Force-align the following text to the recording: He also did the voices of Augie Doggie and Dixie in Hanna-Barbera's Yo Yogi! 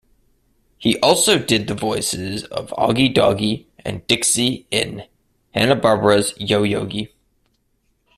He 0.79 0.99
also 0.99 1.37
did 1.37 1.67
the 1.67 1.75
voices 1.75 2.45
of 2.45 2.71
Augie 2.71 3.13
Doggie 3.13 3.67
and 3.85 4.03
Dixie 4.07 4.65
in 4.71 5.03
Hanna-Barbera's 5.53 6.33
Yo 6.39 6.63
Yogi! 6.63 7.13